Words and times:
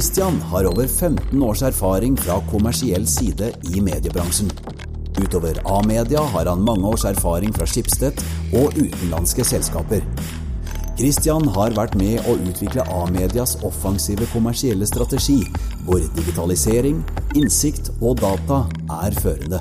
Christian 0.00 0.40
har 0.40 0.64
over 0.64 0.86
15 0.86 1.42
års 1.42 1.62
erfaring 1.62 2.14
fra 2.16 2.38
kommersiell 2.50 3.06
side 3.06 3.50
i 3.74 3.80
mediebransjen. 3.84 4.48
Utover 5.20 5.58
A-media 5.64 6.22
har 6.34 6.46
han 6.48 6.62
mange 6.64 6.88
års 6.88 7.04
erfaring 7.04 7.52
fra 7.52 7.66
Schibsted 7.68 8.22
og 8.56 8.78
utenlandske 8.78 9.44
selskaper. 9.44 10.00
Christian 10.96 11.44
har 11.52 11.76
vært 11.76 11.98
med 12.00 12.24
å 12.24 12.38
utvikle 12.48 12.86
A-medias 12.88 13.58
offensive 13.68 14.24
kommersielle 14.32 14.88
strategi, 14.88 15.42
hvor 15.84 16.00
digitalisering, 16.16 17.04
innsikt 17.36 17.92
og 18.00 18.22
data 18.22 18.62
er 19.02 19.20
førende. 19.20 19.60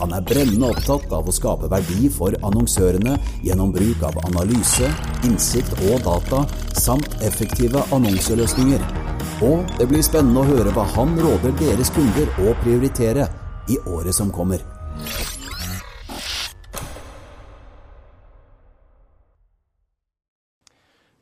Han 0.00 0.16
er 0.16 0.24
brennende 0.24 0.72
opptatt 0.72 1.12
av 1.12 1.28
å 1.28 1.36
skape 1.36 1.68
verdi 1.68 2.08
for 2.08 2.32
annonsørene 2.48 3.18
gjennom 3.44 3.76
bruk 3.76 4.08
av 4.08 4.16
analyse, 4.24 4.88
innsikt 5.28 5.76
og 5.90 6.00
data, 6.08 6.46
samt 6.80 7.20
effektive 7.20 7.84
annonseløsninger. 7.92 8.99
Og 9.40 9.64
det 9.78 9.86
blir 9.88 10.02
spennende 10.04 10.42
å 10.42 10.48
høre 10.50 10.72
hva 10.76 10.82
han 10.98 11.14
råder 11.16 11.54
deres 11.56 11.88
kunder 11.96 12.28
å 12.44 12.52
prioritere 12.60 13.24
i 13.72 13.78
året 13.88 14.12
som 14.12 14.28
kommer. 14.28 14.60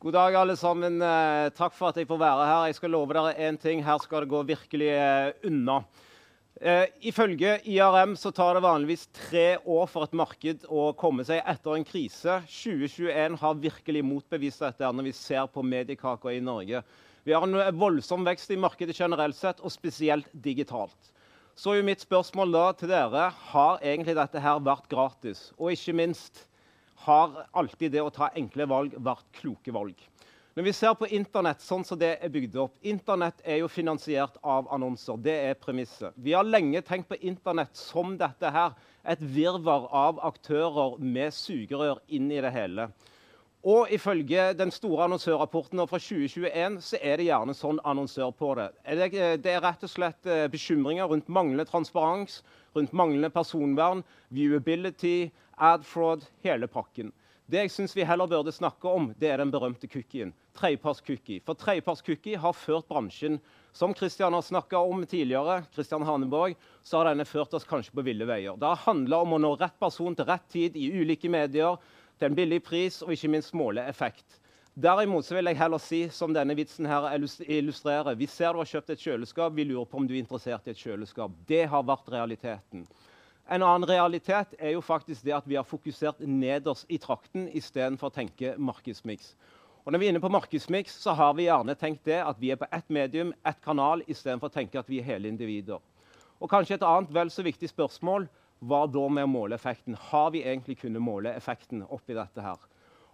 God 0.03 0.17
dag, 0.19 0.35
alle 0.35 0.59
sammen. 0.59 0.99
Eh, 0.99 1.53
Takk 1.55 1.79
for 1.79 1.93
at 1.93 2.03
jeg 2.03 2.11
får 2.11 2.19
være 2.19 2.51
her. 2.51 2.67
Jeg 2.67 2.81
skal 2.81 2.95
love 2.97 3.15
dere 3.15 3.39
én 3.39 3.59
ting. 3.61 3.87
Her 3.87 4.03
skal 4.03 4.27
det 4.27 4.33
gå 4.35 4.43
virkelig 4.51 4.91
eh, 4.99 5.31
unna. 5.47 5.85
Eh, 6.59 6.87
ifølge 7.07 7.61
IRM 7.71 8.17
så 8.19 8.35
tar 8.35 8.59
det 8.59 8.67
vanligvis 8.67 9.07
tre 9.15 9.61
år 9.63 9.87
for 9.87 10.09
et 10.09 10.19
marked 10.19 10.67
å 10.67 10.91
komme 10.99 11.23
seg 11.23 11.45
etter 11.47 11.79
en 11.79 11.87
krise. 11.87 12.41
2021 12.51 13.39
har 13.39 13.61
virkelig 13.63 14.03
motbevist 14.03 14.67
dette 14.67 14.91
når 14.91 15.13
vi 15.13 15.15
ser 15.15 15.47
på 15.55 15.63
mediekaka 15.63 16.35
i 16.35 16.43
Norge. 16.43 16.83
Vi 17.29 17.35
har 17.35 17.43
en 17.45 17.77
voldsom 17.77 18.23
vekst 18.25 18.51
i 18.51 18.57
markedet 18.57 18.95
generelt 18.97 19.37
sett, 19.37 19.59
og 19.61 19.69
spesielt 19.69 20.31
digitalt. 20.33 21.11
Så 21.53 21.75
er 21.75 21.83
jo 21.83 21.85
mitt 21.85 22.01
spørsmål 22.01 22.55
da 22.55 22.63
til 22.73 22.89
dere 22.89 23.27
har 23.51 23.83
egentlig 23.85 24.15
dette 24.17 24.41
her 24.41 24.63
vært 24.65 24.87
gratis. 24.89 25.43
Og 25.59 25.75
ikke 25.75 25.93
minst 25.99 26.47
har 27.05 27.35
alltid 27.53 27.93
det 27.93 28.01
å 28.01 28.15
ta 28.17 28.31
enkle 28.33 28.65
valg 28.71 28.97
vært 28.97 29.27
kloke 29.43 29.75
valg. 29.77 30.01
Når 30.57 30.67
vi 30.71 30.75
ser 30.79 30.97
på 30.97 31.11
Internett 31.19 31.61
sånn 31.61 31.85
som 31.85 32.01
det 32.01 32.15
er 32.17 32.33
bygd 32.33 32.57
opp 32.65 32.81
Internett 32.89 33.45
er 33.45 33.61
jo 33.61 33.69
finansiert 33.69 34.41
av 34.41 34.73
annonser. 34.73 35.21
Det 35.21 35.37
er 35.51 35.61
premisset. 35.61 36.17
Vi 36.17 36.33
har 36.33 36.49
lenge 36.49 36.81
tenkt 36.81 37.13
på 37.13 37.21
Internett 37.29 37.77
som 37.77 38.17
dette 38.17 38.57
her. 38.57 38.73
Et 39.05 39.21
virvar 39.21 39.85
av 39.93 40.25
aktører 40.33 40.97
med 40.97 41.37
sugerør 41.37 42.01
inn 42.09 42.33
i 42.33 42.41
det 42.41 42.57
hele. 42.57 42.89
Og 43.67 43.91
ifølge 43.91 44.53
den 44.55 44.71
store 44.71 45.09
annonsørrapporten 45.09 45.81
fra 45.91 45.99
2021 45.99 46.79
så 46.85 46.99
er 47.03 47.19
det 47.19 47.27
gjerne 47.27 47.57
sånn 47.59 47.81
annonsør 47.83 48.31
på 48.31 48.53
det. 48.55 48.69
Det 48.87 49.51
er 49.51 49.65
rett 49.65 49.83
og 49.83 49.91
slett 49.91 50.27
eh, 50.31 50.47
bekymringer 50.53 51.11
rundt 51.11 51.29
manglende 51.29 51.67
transparens, 51.67 52.45
rundt 52.77 52.95
manglende 52.95 53.33
personvern, 53.35 54.05
viewability, 54.31 55.33
ad 55.59 55.83
fraud, 55.83 56.23
hele 56.47 56.71
pakken. 56.71 57.11
Det 57.49 57.65
jeg 57.65 57.73
synes 57.73 57.97
vi 57.97 58.05
heller 58.05 58.29
burde 58.29 58.53
snakke 58.53 58.91
om, 58.93 59.11
det 59.19 59.31
er 59.33 59.41
den 59.41 59.51
berømte 59.51 59.89
cookien. 59.89 60.35
Tredjeparts-cookie. 60.55 61.41
For 61.47 61.57
tredjeparts-cookie 61.59 62.39
har 62.39 62.53
ført 62.53 62.87
bransjen 62.91 63.39
som 63.73 63.95
Christian 63.97 64.37
har 64.37 64.45
snakka 64.45 64.79
om 64.79 65.01
tidligere, 65.07 65.63
Christian 65.75 66.05
Haneborg, 66.05 66.59
så 66.85 67.01
har 67.01 67.09
denne 67.09 67.25
ført 67.27 67.55
oss 67.57 67.67
kanskje 67.67 67.95
på 67.97 68.05
ville 68.05 68.27
veier. 68.29 68.59
Det 68.59 68.69
har 68.69 68.85
handla 68.85 69.23
om 69.25 69.33
å 69.35 69.41
nå 69.41 69.55
rett 69.57 69.79
person 69.81 70.15
til 70.15 70.29
rett 70.29 70.45
tid 70.53 70.77
i 70.77 70.91
ulike 71.01 71.31
medier, 71.33 71.81
til 72.19 72.31
en 72.31 72.37
billig 72.37 72.61
pris 72.67 73.01
og 73.07 73.15
ikke 73.15 73.31
minst 73.33 73.55
måle 73.57 73.85
effekt. 73.89 74.41
Derimot 74.79 75.27
så 75.27 75.35
vil 75.35 75.51
jeg 75.51 75.59
heller 75.59 75.81
si, 75.83 76.05
som 76.15 76.35
denne 76.35 76.55
vitsen 76.55 76.87
her 76.87 77.09
illustrerer 77.19 78.15
Vi 78.15 78.29
ser 78.31 78.53
du 78.55 78.61
har 78.61 78.69
kjøpt 78.71 78.93
et 78.95 79.03
kjøleskap, 79.03 79.55
vi 79.57 79.65
lurer 79.67 79.89
på 79.91 79.99
om 79.99 80.07
du 80.07 80.15
er 80.15 80.21
interessert 80.23 80.69
i 80.69 80.71
et 80.71 80.79
kjøleskap. 80.79 81.33
Det 81.49 81.65
har 81.67 81.83
vært 81.83 82.13
realiteten. 82.13 82.87
En 83.51 83.65
annen 83.65 83.89
realitet 83.89 84.55
er 84.59 84.77
jo 84.77 84.85
faktisk 84.85 85.25
det 85.25 85.35
at 85.35 85.47
vi 85.49 85.57
har 85.57 85.67
fokusert 85.67 86.21
nederst 86.21 86.87
i 86.93 86.99
trakten 87.03 87.49
istedenfor 87.49 88.11
å 88.11 88.15
tenke 88.15 88.55
markedsmiks. 88.61 89.33
Og 89.83 89.93
når 89.93 89.99
vi 89.99 90.07
er 90.07 90.13
inne 90.13 90.21
på 90.21 90.31
markedsmiks, 90.31 90.99
så 91.01 91.15
har 91.17 91.33
vi 91.35 91.47
gjerne 91.49 91.75
tenkt 91.81 92.05
det 92.05 92.19
at 92.21 92.39
vi 92.39 92.51
er 92.53 92.61
på 92.61 92.69
ett 92.71 92.91
medium, 92.93 93.33
ett 93.43 93.59
kanal, 93.65 94.03
istedenfor 94.07 94.51
å 94.51 94.57
tenke 94.61 94.79
at 94.79 94.91
vi 94.91 95.01
er 95.01 95.09
hele 95.09 95.31
individer. 95.33 95.81
Og 96.39 96.51
kanskje 96.53 96.77
et 96.77 96.85
annet 96.87 97.11
vel 97.11 97.33
så 97.33 97.43
viktig 97.43 97.71
spørsmål 97.73 98.29
hva 98.61 98.87
da 98.91 99.05
med 99.09 99.27
å 99.27 99.31
måle 99.31 99.57
effekten? 99.59 99.97
Har 100.11 100.33
vi 100.35 100.43
egentlig 100.43 100.79
kunnet 100.81 101.03
måle 101.03 101.35
effekten 101.37 101.85
oppi 101.87 102.17
dette 102.17 102.43
her? 102.43 102.59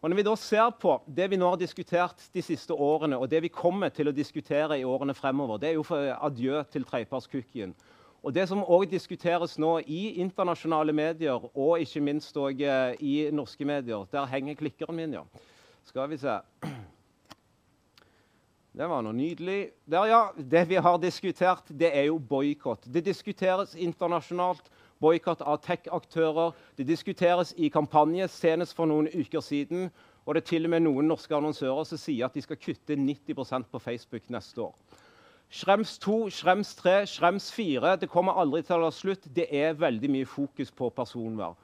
Og 0.04 0.10
Når 0.10 0.16
vi 0.16 0.22
da 0.26 0.34
ser 0.36 0.70
på 0.76 0.98
det 1.16 1.30
vi 1.32 1.36
nå 1.40 1.48
har 1.48 1.56
diskutert 1.56 2.26
de 2.32 2.42
siste 2.44 2.74
årene, 2.76 3.16
og 3.16 3.30
det 3.32 3.40
vi 3.40 3.48
kommer 3.48 3.88
til 3.88 4.10
å 4.10 4.12
diskutere 4.12 4.76
i 4.76 4.84
årene 4.84 5.14
fremover, 5.16 5.56
det 5.58 5.70
er 5.70 5.78
jo 5.78 5.84
for 5.88 6.10
adjø 6.12 6.60
til 6.72 6.84
tredjepartscookien. 6.84 7.72
Og 8.24 8.32
Det 8.32 8.44
som 8.48 8.60
òg 8.64 8.86
diskuteres 8.88 9.58
nå 9.60 9.78
i 9.84 10.20
internasjonale 10.20 10.92
medier, 10.92 11.40
og 11.56 11.80
ikke 11.80 12.00
minst 12.04 12.36
også 12.36 12.96
i 13.00 13.30
norske 13.32 13.64
medier 13.64 14.04
Der 14.12 14.26
henger 14.26 14.54
klikkeren 14.54 14.96
min, 14.96 15.12
ja. 15.12 15.24
Skal 15.84 16.08
vi 16.08 16.16
se. 16.16 16.38
Det 18.74 18.88
var 18.90 19.04
noe 19.06 19.14
nydelig. 19.14 19.70
Der, 19.86 20.06
ja. 20.10 20.22
Det 20.36 20.68
vi 20.68 20.74
har 20.74 20.98
diskutert, 20.98 21.68
det 21.68 21.92
er 21.96 22.08
jo 22.08 22.18
boikott. 22.18 22.88
Det 22.90 23.04
diskuteres 23.04 23.74
internasjonalt. 23.74 24.70
Boikott 25.00 25.42
av 25.42 25.60
tech-aktører. 25.64 26.52
Det 26.76 26.86
diskuteres 26.88 27.54
i 27.56 27.68
kampanje, 27.68 28.28
senest 28.28 28.76
for 28.76 28.86
noen 28.90 29.08
uker 29.12 29.42
siden. 29.44 29.90
Og 30.24 30.34
det 30.34 30.44
er 30.44 30.48
til 30.48 30.68
og 30.68 30.72
med 30.72 30.84
noen 30.86 31.08
norske 31.10 31.34
annonsører 31.36 31.84
som 31.88 32.00
sier 32.00 32.28
at 32.28 32.36
de 32.36 32.42
skal 32.44 32.60
kutte 32.60 32.96
90% 32.96 33.68
på 33.70 33.82
Facebook 33.82 34.30
neste 34.32 34.62
år. 34.64 34.72
Schrems 35.54 35.98
2, 36.02 36.30
Schrems 36.30 36.74
3, 36.74 36.94
Schrems 37.06 37.50
4 37.52 37.96
Det 38.00 38.08
kommer 38.10 38.40
aldri 38.40 38.62
til 38.64 38.80
å 38.80 38.88
ta 38.88 38.94
slutt. 38.96 39.28
Det 39.36 39.46
er 39.52 39.76
veldig 39.78 40.10
mye 40.10 40.26
fokus 40.26 40.72
på 40.74 40.88
personvern. 40.90 41.54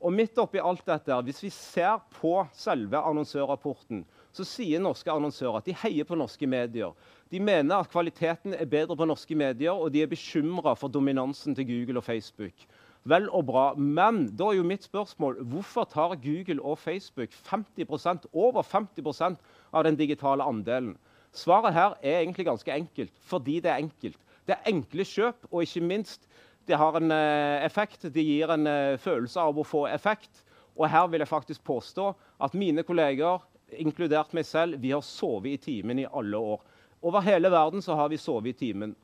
Og 0.00 0.12
midt 0.12 0.38
oppi 0.38 0.58
alt 0.58 0.86
dette, 0.86 1.22
Hvis 1.22 1.42
vi 1.42 1.50
ser 1.50 2.00
på 2.20 2.46
selve 2.52 2.98
annonsørrapporten, 2.98 4.04
så 4.36 4.44
sier 4.46 4.82
norske 4.82 5.10
annonsører 5.12 5.60
at 5.60 5.68
de 5.68 5.76
heier 5.82 6.06
på 6.08 6.18
norske 6.18 6.48
medier. 6.48 6.92
De 7.32 7.40
mener 7.42 7.78
at 7.78 7.90
kvaliteten 7.90 8.54
er 8.54 8.68
bedre 8.70 8.96
på 8.98 9.08
norske 9.08 9.38
medier, 9.38 9.72
og 9.72 9.92
de 9.94 10.02
er 10.04 10.10
bekymra 10.10 10.76
for 10.78 10.92
dominansen 10.92 11.56
til 11.56 11.66
Google 11.70 12.02
og 12.02 12.06
Facebook. 12.06 12.66
Vel 13.06 13.28
og 13.30 13.46
bra, 13.46 13.74
Men 13.74 14.26
da 14.36 14.50
er 14.50 14.58
jo 14.58 14.66
mitt 14.66 14.84
spørsmål 14.84 15.38
hvorfor 15.46 15.84
tar 15.84 16.16
Google 16.18 16.62
og 16.62 16.78
Facebook 16.78 17.30
50% 17.30 18.26
over 18.32 18.62
50% 18.62 19.36
av 19.72 19.84
den 19.84 19.96
digitale 19.96 20.42
andelen? 20.42 20.96
Svaret 21.32 21.74
her 21.74 21.94
er 22.02 22.22
egentlig 22.22 22.46
ganske 22.46 22.72
enkelt, 22.72 23.12
fordi 23.22 23.60
det 23.60 23.70
er 23.70 23.78
enkelt. 23.78 24.18
Det 24.46 24.56
er 24.56 24.70
enkle 24.72 25.04
kjøp, 25.04 25.46
og 25.52 25.62
ikke 25.62 25.84
minst 25.84 26.26
det 26.66 26.78
har 26.78 26.96
en 26.98 27.12
uh, 27.12 27.64
effekt. 27.64 28.08
Det 28.10 28.24
gir 28.24 28.50
en 28.50 28.66
uh, 28.66 28.98
følelse 28.98 29.40
av 29.40 29.58
å 29.58 29.66
få 29.66 29.86
effekt. 29.86 30.42
Og 30.76 30.88
her 30.90 31.06
vil 31.08 31.22
jeg 31.22 31.30
faktisk 31.30 31.64
påstå 31.64 32.10
at 32.42 32.54
mine 32.58 32.82
kolleger, 32.82 33.38
inkludert 33.72 34.34
meg 34.36 34.46
selv, 34.46 34.78
vi 34.82 34.92
har 34.94 35.02
sovet 35.04 35.56
i 35.56 35.62
timen 35.62 35.98
i 35.98 36.06
alle 36.06 36.38
år. 36.38 36.62
Over 37.02 37.24
hele 37.26 37.50
verden 37.50 37.82
så 37.82 37.94
har 37.94 38.08
vi 38.08 38.20
sovet 38.20 38.54
i 38.54 38.58
timen. 38.66 38.94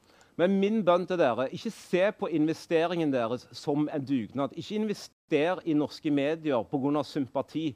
Men 0.40 0.54
min 0.60 0.80
bønn 0.84 1.04
til 1.06 1.18
dere, 1.20 1.50
ikke 1.52 1.70
se 1.74 2.06
på 2.16 2.30
investeringen 2.32 3.12
deres 3.12 3.44
som 3.52 3.88
en 3.92 4.04
dugnad. 4.04 4.54
Ikke 4.56 4.78
invester 4.78 5.60
i 5.64 5.74
norske 5.76 6.10
medier 6.10 6.64
pga. 6.64 7.02
sympati. 7.02 7.74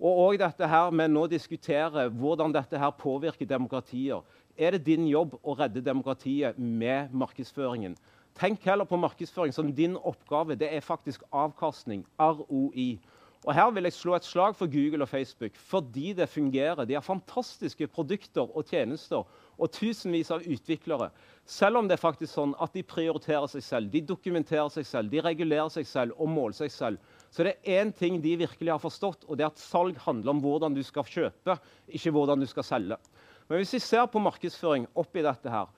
Og 0.00 0.18
òg 0.18 0.38
dette 0.38 0.66
her 0.68 0.90
med 0.90 1.10
nå 1.10 1.26
diskutere 1.26 2.08
hvordan 2.08 2.52
dette 2.52 2.78
her 2.78 2.90
påvirker 2.90 3.46
demokratier. 3.46 4.20
Er 4.58 4.70
det 4.70 4.84
din 4.86 5.06
jobb 5.08 5.38
å 5.42 5.54
redde 5.54 5.80
demokratiet 5.80 6.58
med 6.58 7.12
markedsføringen? 7.12 7.96
Tenk 8.34 8.64
heller 8.66 8.84
på 8.84 8.98
markedsføring 8.98 9.54
som 9.54 9.72
din 9.72 9.96
oppgave. 9.96 10.58
Det 10.58 10.68
er 10.74 10.80
faktisk 10.80 11.22
avkastning. 11.32 12.04
ROI. 12.18 12.98
Og 13.44 13.52
Her 13.52 13.70
vil 13.76 13.84
jeg 13.84 13.92
slå 13.92 14.14
et 14.16 14.24
slag 14.24 14.54
for 14.56 14.70
Google 14.72 15.04
og 15.04 15.08
Facebook 15.08 15.56
fordi 15.60 16.12
det 16.16 16.28
fungerer. 16.32 16.84
De 16.88 16.94
har 16.96 17.04
fantastiske 17.04 17.86
produkter 17.92 18.48
og 18.56 18.64
tjenester 18.64 19.26
og 19.58 19.70
tusenvis 19.70 20.30
av 20.32 20.46
utviklere. 20.48 21.10
Selv 21.44 21.76
om 21.76 21.88
det 21.88 21.98
er 21.98 22.00
faktisk 22.00 22.32
sånn 22.32 22.54
at 22.56 22.72
de 22.72 22.82
prioriterer 22.82 23.46
seg 23.52 23.66
selv, 23.66 23.90
de 23.92 24.00
dokumenterer 24.00 24.72
seg 24.72 24.88
selv, 24.88 25.12
de 25.12 25.20
regulerer 25.20 25.68
seg 25.68 25.84
selv 25.86 26.16
og 26.16 26.32
måler 26.32 26.56
seg 26.56 26.72
selv. 26.72 27.12
Så 27.28 27.44
det 27.44 27.58
er 27.60 27.82
én 27.82 27.92
ting 27.92 28.16
de 28.24 28.32
virkelig 28.40 28.72
har 28.72 28.80
forstått, 28.80 29.28
og 29.28 29.36
det 29.36 29.44
er 29.44 29.52
at 29.52 29.60
salg 29.60 30.00
handler 30.06 30.32
om 30.32 30.40
hvordan 30.40 30.74
du 30.74 30.80
skal 30.86 31.04
kjøpe, 31.04 31.58
ikke 31.92 32.14
hvordan 32.16 32.40
du 32.40 32.48
skal 32.48 32.64
selge. 32.64 32.98
Men 33.44 33.60
hvis 33.60 33.76
vi 33.76 33.82
ser 33.84 34.06
på 34.08 34.22
markedsføring 34.24 34.88
oppi 34.96 35.20
dette 35.26 35.52
her, 35.52 35.68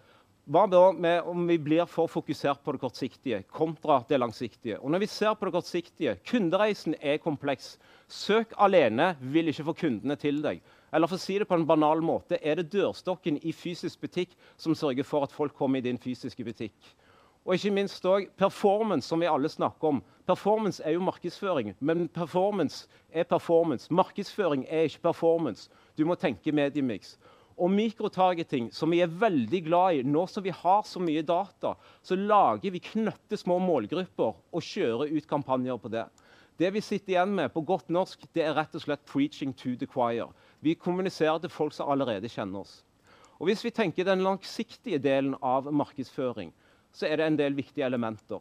hva 0.47 0.63
da 0.71 0.93
med 0.95 1.27
om 1.27 1.41
vi 1.49 1.57
blir 1.59 1.89
for 1.91 2.07
fokusert 2.07 2.61
på 2.63 2.77
det 2.77 2.79
kortsiktige 2.79 3.41
kontra 3.51 3.97
det 4.07 4.21
langsiktige? 4.23 4.77
Og 4.79 4.93
når 4.95 5.03
vi 5.03 5.09
ser 5.11 5.35
på 5.35 5.49
det 5.49 5.55
kortsiktige, 5.57 6.13
Kundereisen 6.23 6.95
er 7.01 7.19
kompleks. 7.19 7.73
Søk 8.07 8.55
alene 8.63 9.17
vil 9.21 9.51
ikke 9.51 9.67
få 9.67 9.75
kundene 9.81 10.15
til 10.17 10.39
deg. 10.45 10.61
Eller 10.95 11.11
for 11.11 11.19
å 11.19 11.25
si 11.25 11.41
det 11.43 11.49
på 11.51 11.59
en 11.59 11.67
banal 11.67 11.99
måte, 11.99 12.39
er 12.39 12.61
det 12.61 12.71
dørstokken 12.71 13.41
i 13.43 13.51
fysisk 13.51 14.01
butikk 14.07 14.39
som 14.57 14.79
sørger 14.79 15.03
for 15.03 15.27
at 15.27 15.35
folk 15.35 15.57
kommer 15.59 15.83
i 15.83 15.89
din 15.89 15.99
fysiske 15.99 16.47
butikk? 16.47 16.95
Og 17.43 17.59
ikke 17.59 17.75
minst 17.75 18.07
òg 18.07 18.31
performance, 18.39 19.09
som 19.09 19.19
vi 19.23 19.27
alle 19.27 19.51
snakker 19.51 19.97
om. 19.97 20.03
Performance 20.27 20.83
er 20.83 20.95
jo 20.95 21.03
markedsføring, 21.07 21.75
men 21.81 22.07
performance 22.07 22.87
er 23.11 23.27
performance. 23.27 23.91
Markedsføring 23.91 24.63
er 24.71 24.87
ikke 24.87 25.09
performance. 25.11 25.71
Du 25.99 26.07
må 26.07 26.15
tenke 26.15 26.55
mediemix. 26.55 27.17
Og 27.57 27.71
mikrotargeting, 27.73 28.69
som 28.73 28.93
vi 28.93 29.01
er 29.01 29.09
veldig 29.09 29.63
glad 29.65 29.97
i, 29.97 30.03
nå 30.05 30.27
som 30.29 30.45
vi 30.45 30.53
har 30.53 30.83
så 30.85 31.01
mye 31.01 31.23
data, 31.25 31.73
så 32.05 32.19
lager 32.19 32.75
vi 32.75 32.83
knøtte 32.85 33.39
små 33.41 33.57
målgrupper 33.65 34.35
og 34.37 34.65
kjører 34.65 35.15
ut 35.17 35.29
kampanjer 35.31 35.81
på 35.81 35.93
det. 35.95 36.05
Det 36.61 36.71
vi 36.73 36.81
sitter 36.81 37.15
igjen 37.15 37.33
med 37.37 37.53
på 37.53 37.65
godt 37.69 37.89
norsk, 37.93 38.29
det 38.37 38.45
er 38.45 38.55
rett 38.57 38.75
og 38.77 38.85
slett 38.85 39.05
'preaching 39.05 39.53
to 39.57 39.77
the 39.77 39.87
choir'. 39.87 40.33
Vi 40.61 40.75
kommuniserer 40.75 41.39
til 41.41 41.51
folk 41.51 41.73
som 41.73 41.89
allerede 41.89 42.29
kjenner 42.29 42.61
oss. 42.61 42.85
Og 43.39 43.47
Hvis 43.47 43.65
vi 43.65 43.71
tenker 43.71 44.05
den 44.05 44.23
langsiktige 44.25 44.99
delen 44.99 45.35
av 45.43 45.73
markedsføring, 45.73 46.53
så 46.93 47.07
er 47.07 47.17
det 47.17 47.27
en 47.27 47.37
del 47.37 47.55
viktige 47.55 47.85
elementer. 47.85 48.41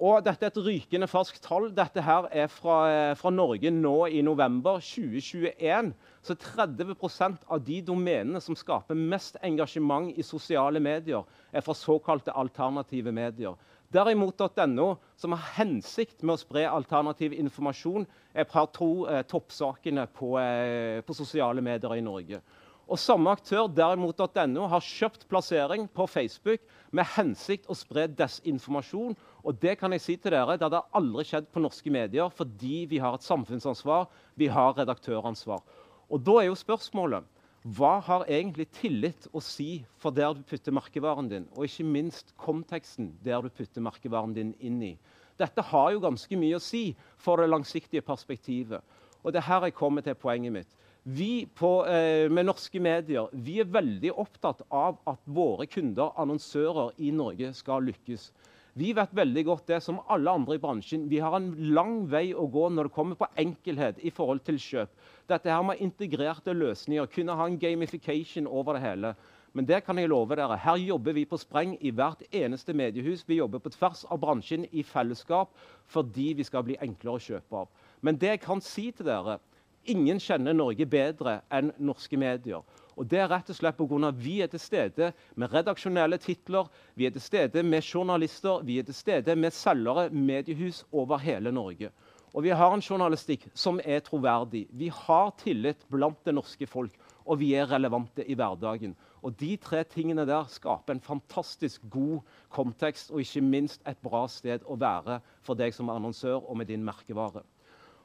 Og 0.00 0.22
dette 0.24 0.46
er 0.46 0.48
et 0.48 0.62
rykende 0.64 1.04
ferskt 1.12 1.42
tall. 1.44 1.66
Dette 1.76 2.00
her 2.00 2.24
er 2.32 2.46
fra, 2.48 2.76
eh, 2.88 3.16
fra, 3.20 3.30
Norge 3.30 3.70
nå 3.70 4.06
i 4.08 4.22
november 4.24 4.80
2021. 4.80 5.92
Så 6.24 6.34
30% 6.40 7.44
av 7.46 7.60
de 7.60 7.82
domenene 7.82 8.40
som 8.40 8.56
skaper 8.56 8.96
mest 8.96 9.36
engasjement 9.44 10.16
i 10.16 10.22
sosiale 10.22 10.80
medier, 10.80 11.22
er 11.52 11.60
fra 11.60 11.74
såkalte 11.74 12.32
alternative 12.32 13.12
medier. 13.12 13.54
Derimot.no, 13.92 14.96
som 15.16 15.32
har 15.32 15.52
hensikt 15.58 16.22
med 16.22 16.34
å 16.34 16.40
spre 16.40 16.64
alternativ 16.64 17.32
informasjon, 17.32 18.06
er 18.34 18.44
per 18.44 18.66
to 18.72 19.06
eh, 19.06 19.22
toppsakene 19.22 20.06
på, 20.06 20.38
eh, 20.40 21.02
på 21.02 21.12
sosiale 21.12 21.60
medier 21.60 21.92
i 21.98 22.00
Norge. 22.00 22.40
Og 22.90 22.98
Samme 22.98 23.30
aktør 23.30 23.68
derimot.no 23.70 24.64
har 24.66 24.82
kjøpt 24.82 25.28
plassering 25.30 25.84
på 25.94 26.08
Facebook 26.10 26.64
med 26.90 27.06
hensikt 27.14 27.68
å 27.70 27.76
spre 27.78 28.08
desinformasjon. 28.18 29.14
Og 29.46 29.60
det 29.62 29.76
kan 29.78 29.94
jeg 29.94 30.02
si 30.02 30.16
til 30.18 30.34
dere, 30.34 30.56
det 30.58 30.66
hadde 30.66 30.80
aldri 30.98 31.22
skjedd 31.28 31.46
på 31.54 31.62
norske 31.62 31.92
medier 31.94 32.32
fordi 32.34 32.88
vi 32.90 32.98
har 32.98 33.14
et 33.14 33.26
samfunnsansvar, 33.26 34.08
vi 34.34 34.50
har 34.50 34.74
redaktøransvar. 34.80 35.62
Og 36.10 36.24
Da 36.26 36.40
er 36.40 36.48
jo 36.48 36.58
spørsmålet 36.58 37.28
hva 37.76 38.00
har 38.02 38.26
egentlig 38.26 38.66
tillit 38.74 39.28
å 39.36 39.42
si 39.44 39.84
for 40.00 40.10
der 40.10 40.34
du 40.34 40.42
putter 40.42 40.74
merkevaren 40.74 41.28
din, 41.30 41.46
og 41.54 41.68
ikke 41.68 41.86
minst 41.86 42.34
konteksten 42.40 43.12
der 43.22 43.44
du 43.44 43.52
putter 43.54 43.84
merkevaren 43.84 44.34
din 44.34 44.54
inn 44.58 44.82
i. 44.82 44.94
Dette 45.38 45.62
har 45.62 45.92
jo 45.92 46.02
ganske 46.02 46.36
mye 46.40 46.58
å 46.58 46.64
si 46.64 46.96
for 47.20 47.38
det 47.38 47.52
langsiktige 47.52 48.02
perspektivet. 48.02 48.82
Og 49.22 49.30
det 49.30 49.44
er 49.44 49.50
her 49.52 49.68
jeg 49.68 49.78
kommer 49.78 50.02
til 50.02 50.16
poenget 50.18 50.56
mitt. 50.56 50.79
Vi 51.02 51.46
på, 51.54 51.86
eh, 51.86 52.28
med 52.28 52.44
norske 52.44 52.80
medier 52.80 53.30
vi 53.32 53.56
er 53.62 53.68
veldig 53.72 54.12
opptatt 54.20 54.60
av 54.68 54.98
at 55.08 55.20
våre 55.24 55.64
kunder, 55.66 56.12
annonsører 56.20 56.92
i 57.00 57.10
Norge, 57.10 57.54
skal 57.56 57.86
lykkes. 57.88 58.30
Vi 58.76 58.92
vet 58.92 59.14
veldig 59.16 59.44
godt 59.48 59.66
det, 59.66 59.80
som 59.82 59.98
alle 60.08 60.30
andre 60.30 60.54
i 60.54 60.60
bransjen. 60.62 61.08
Vi 61.08 61.18
har 61.18 61.34
en 61.36 61.54
lang 61.74 62.04
vei 62.06 62.34
å 62.34 62.46
gå 62.52 62.68
når 62.70 62.86
det 62.86 62.94
kommer 62.94 63.16
på 63.18 63.30
enkelhet 63.40 63.98
i 64.04 64.12
forhold 64.14 64.44
til 64.44 64.60
kjøp. 64.60 64.92
Dette 65.26 65.50
her 65.50 65.62
med 65.62 65.80
integrerte 65.80 66.54
løsninger, 66.54 67.08
kunne 67.10 67.34
ha 67.34 67.46
en 67.48 67.58
gamification 67.58 68.46
over 68.46 68.74
det 68.74 68.82
hele. 68.84 69.14
Men 69.52 69.66
det 69.66 69.82
kan 69.84 69.98
jeg 69.98 70.08
love 70.08 70.36
dere, 70.36 70.56
her 70.62 70.76
jobber 70.78 71.16
vi 71.16 71.24
på 71.26 71.38
spreng 71.40 71.74
i 71.80 71.90
hvert 71.90 72.22
eneste 72.30 72.72
mediehus. 72.76 73.24
Vi 73.26 73.40
jobber 73.40 73.58
på 73.58 73.72
tvers 73.74 74.04
av 74.06 74.20
bransjen 74.22 74.68
i 74.70 74.84
fellesskap 74.86 75.56
fordi 75.90 76.34
vi 76.38 76.46
skal 76.46 76.62
bli 76.62 76.76
enklere 76.78 77.18
å 77.18 77.24
kjøpe 77.24 77.64
av. 77.64 77.70
Men 78.00 78.20
det 78.20 78.36
jeg 78.36 78.42
kan 78.44 78.62
si 78.62 78.90
til 78.94 79.08
dere, 79.08 79.40
Ingen 79.88 80.18
kjenner 80.20 80.52
Norge 80.52 80.84
bedre 80.84 81.38
enn 81.48 81.70
norske 81.80 82.18
medier. 82.20 82.60
Og 83.00 83.06
Det 83.08 83.18
er 83.18 83.30
rett 83.32 83.48
og 83.48 83.56
slett 83.56 83.78
pga. 83.78 84.10
vi 84.12 84.42
er 84.42 84.46
til 84.46 84.60
stede 84.60 85.12
med 85.34 85.52
redaksjonelle 85.52 86.18
titler, 86.18 86.68
vi 86.94 87.06
er 87.06 87.10
til 87.10 87.20
stede 87.20 87.62
med 87.62 87.82
journalister, 87.82 88.62
vi 88.62 88.78
er 88.78 88.82
til 88.82 88.94
stede 88.94 89.36
med 89.36 89.50
selgere, 89.52 90.10
mediehus 90.10 90.84
over 90.92 91.18
hele 91.18 91.50
Norge. 91.50 91.90
Og 92.34 92.42
vi 92.42 92.50
har 92.50 92.74
en 92.74 92.82
journalistikk 92.82 93.48
som 93.54 93.80
er 93.84 94.00
troverdig. 94.00 94.68
Vi 94.70 94.88
har 94.88 95.32
tillit 95.38 95.86
blant 95.88 96.24
det 96.24 96.34
norske 96.34 96.66
folk, 96.66 96.92
og 97.24 97.38
vi 97.40 97.54
er 97.54 97.66
relevante 97.66 98.22
i 98.22 98.34
hverdagen. 98.34 98.94
Og 99.22 99.40
De 99.40 99.56
tre 99.56 99.84
tingene 99.84 100.26
der 100.26 100.44
skaper 100.48 100.92
en 100.94 101.00
fantastisk 101.00 101.80
god 101.90 102.20
kontekst 102.50 103.10
og 103.10 103.20
ikke 103.20 103.40
minst 103.40 103.80
et 103.86 103.98
bra 104.02 104.26
sted 104.28 104.60
å 104.66 104.76
være 104.76 105.20
for 105.42 105.54
deg 105.54 105.74
som 105.74 105.88
annonsør 105.88 106.44
og 106.44 106.56
med 106.56 106.66
din 106.66 106.84
merkevare. 106.84 107.42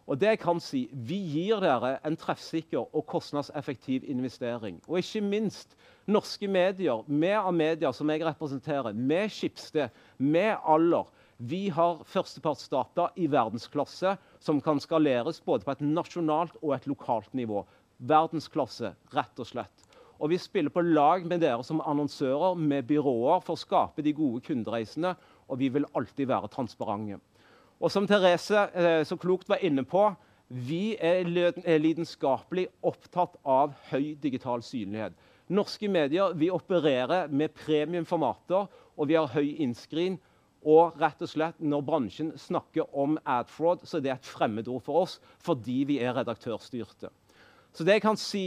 Og 0.05 0.19
det 0.21 0.35
jeg 0.35 0.39
kan 0.39 0.59
si, 0.61 0.85
Vi 0.93 1.17
gir 1.17 1.61
dere 1.63 1.95
en 2.05 2.17
treffsikker 2.17 2.93
og 2.93 3.05
kostnadseffektiv 3.09 4.03
investering. 4.05 4.77
Og 4.87 4.99
ikke 5.01 5.21
minst 5.21 5.73
norske 6.05 6.47
medier, 6.47 7.01
med 7.07 7.51
media 7.53 7.91
som 7.91 8.09
jeg 8.09 8.25
representerer, 8.25 8.93
med 8.93 9.29
Skipsted, 9.29 9.89
med 10.17 10.57
Aller. 10.61 11.09
Vi 11.37 11.69
har 11.69 12.03
førstepartsdata 12.05 13.09
i 13.17 13.25
verdensklasse 13.27 14.15
som 14.39 14.61
kan 14.61 14.79
skaleres 14.79 15.41
både 15.41 15.65
på 15.65 15.73
et 15.73 15.81
nasjonalt 15.81 16.55
og 16.61 16.75
et 16.75 16.87
lokalt 16.87 17.33
nivå. 17.33 17.65
Verdensklasse, 17.97 18.93
rett 19.11 19.39
og 19.41 19.49
slett. 19.49 19.81
Og 20.19 20.29
vi 20.31 20.37
spiller 20.39 20.71
på 20.71 20.85
lag 20.85 21.25
med 21.27 21.41
dere 21.43 21.63
som 21.63 21.81
annonsører, 21.81 22.55
med 22.55 22.85
byråer, 22.87 23.41
for 23.43 23.57
å 23.57 23.59
skape 23.59 24.05
de 24.05 24.13
gode 24.15 24.45
kundereisene. 24.45 25.15
Og 25.49 25.59
vi 25.59 25.67
vil 25.73 25.89
alltid 25.97 26.29
være 26.29 26.53
transparente. 26.53 27.19
Og 27.79 27.91
som 27.91 28.07
Therese 28.07 28.67
eh, 28.73 29.01
så 29.07 29.17
klokt 29.19 29.49
var 29.51 29.63
inne 29.65 29.83
på, 29.87 30.07
vi 30.47 30.93
er 31.01 31.25
lidenskapelig 31.81 32.67
opptatt 32.85 33.35
av 33.41 33.73
høy 33.89 34.13
digital 34.21 34.61
synlighet. 34.63 35.15
Norske 35.49 35.89
medier 35.89 36.33
vi 36.37 36.51
opererer 36.53 37.27
med 37.29 37.53
premiumformater, 37.57 38.69
og 38.95 39.09
vi 39.09 39.17
har 39.17 39.33
høy 39.33 39.57
innskrin. 39.61 40.19
Og 40.65 40.95
rett 40.97 41.19
og 41.21 41.29
slett, 41.29 41.59
når 41.61 41.83
bransjen 41.85 42.31
snakker 42.41 42.87
om 42.97 43.19
adfraud, 43.21 43.83
så 43.85 43.99
er 43.99 44.05
det 44.05 44.13
et 44.15 44.29
fremmedord 44.29 44.81
for 44.85 45.03
oss 45.03 45.19
fordi 45.45 45.83
vi 45.85 45.99
er 46.01 46.15
redaktørstyrte. 46.17 47.11
Så 47.75 47.85
det 47.85 47.99
jeg 47.99 48.05
kan 48.05 48.17
si, 48.17 48.45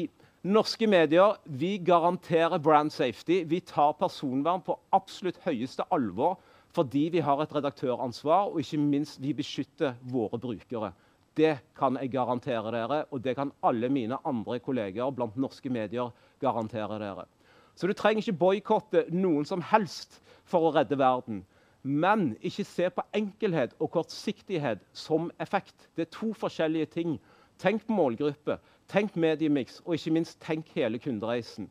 Norske 0.49 0.87
medier 0.87 1.35
vi 1.45 1.77
garanterer 1.83 2.63
brand 2.63 2.93
safety. 2.95 3.43
Vi 3.47 3.59
tar 3.67 3.97
personvern 3.99 4.63
på 4.63 4.77
absolutt 4.95 5.41
høyeste 5.45 5.87
alvor 5.95 6.39
fordi 6.79 7.09
vi 7.11 7.23
har 7.25 7.41
et 7.43 7.55
redaktøransvar, 7.55 8.53
og 8.53 8.61
ikke 8.63 8.79
minst 8.79 9.19
vi 9.23 9.33
beskytter 9.35 9.97
våre 10.13 10.39
brukere. 10.39 10.93
Det 11.35 11.57
kan 11.79 11.99
jeg 11.99 12.13
garantere 12.13 12.71
dere, 12.75 13.05
og 13.11 13.23
det 13.25 13.35
kan 13.39 13.51
alle 13.67 13.89
mine 13.91 14.19
andre 14.27 14.59
kolleger 14.63 15.11
blant 15.15 15.37
norske 15.37 15.71
medier 15.71 16.13
garantere 16.41 16.99
dere. 17.03 17.27
Så 17.75 17.87
du 17.87 17.95
trenger 17.95 18.23
ikke 18.23 18.39
boikotte 18.39 19.05
noen 19.15 19.47
som 19.47 19.63
helst 19.63 20.21
for 20.47 20.67
å 20.67 20.73
redde 20.75 20.99
verden. 20.99 21.45
Men 21.83 22.33
ikke 22.43 22.67
se 22.67 22.89
på 22.91 23.05
enkelhet 23.15 23.75
og 23.79 23.93
kortsiktighet 23.95 24.83
som 24.93 25.31
effekt. 25.43 25.89
Det 25.95 26.07
er 26.07 26.15
to 26.15 26.33
forskjellige 26.35 26.91
ting. 26.95 27.19
Tenk 27.59 27.87
målgruppe, 27.91 28.59
tenk 28.91 29.17
mediemiks, 29.17 29.81
og 29.87 29.95
ikke 29.95 30.15
minst 30.15 30.39
tenk 30.43 30.71
hele 30.75 30.99
kundereisen. 31.03 31.71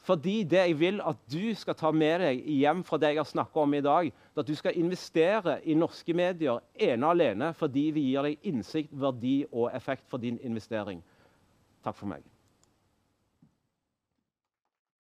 Fordi 0.00 0.42
det 0.48 0.62
jeg 0.64 0.78
vil 0.80 1.00
at 1.04 1.18
du 1.28 1.52
skal 1.58 1.76
ta 1.76 1.90
med 1.92 2.22
deg 2.24 2.40
hjem 2.48 2.80
fra 2.86 2.96
det 3.00 3.12
jeg 3.12 3.20
har 3.20 3.28
snakka 3.28 3.64
om 3.66 3.74
i 3.76 3.82
dag, 3.84 4.08
er 4.08 4.40
at 4.40 4.48
du 4.48 4.56
skal 4.56 4.78
investere 4.80 5.58
i 5.68 5.76
norske 5.76 6.16
medier 6.16 6.62
ene 6.80 7.04
og 7.04 7.16
alene 7.18 7.52
fordi 7.56 7.90
vi 7.92 8.06
gir 8.08 8.30
deg 8.30 8.48
innsikt, 8.48 8.94
verdi 8.96 9.42
og 9.50 9.68
effekt 9.76 10.08
for 10.08 10.22
din 10.22 10.40
investering. 10.40 11.02
Takk 11.84 11.98
for 12.00 12.08
meg. 12.12 12.24